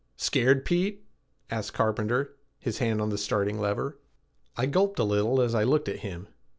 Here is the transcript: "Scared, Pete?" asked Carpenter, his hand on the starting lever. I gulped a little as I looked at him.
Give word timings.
"Scared, 0.17 0.65
Pete?" 0.65 1.05
asked 1.51 1.73
Carpenter, 1.75 2.35
his 2.57 2.79
hand 2.79 3.03
on 3.03 3.09
the 3.09 3.19
starting 3.19 3.59
lever. 3.59 3.99
I 4.57 4.65
gulped 4.65 4.97
a 4.97 5.03
little 5.03 5.39
as 5.41 5.53
I 5.53 5.63
looked 5.63 5.87
at 5.87 5.97
him. 5.99 6.27